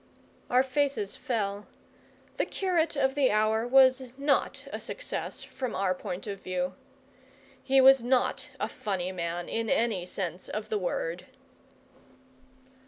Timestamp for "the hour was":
3.13-4.05